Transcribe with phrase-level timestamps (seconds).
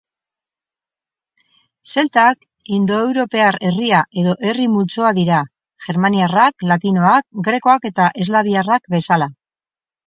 [1.91, 2.41] Zeltak
[2.79, 5.45] indoeuropar herria edo herri multzoa dira,
[5.91, 9.33] germaniarrak, latinoak, grekoak eta eslaviarrak bezala.